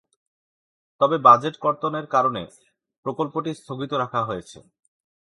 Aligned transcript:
তবে 1.01 1.17
বাজেট 1.17 1.55
কর্তনের 1.57 2.05
কারণে 2.05 2.41
প্রকল্পটি 3.05 3.51
স্থগিত 3.53 3.91
রাখা 3.93 4.21
হয়েছে। 4.23 4.59